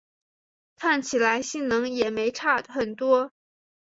[0.77, 3.31] 看起来性能也没差很多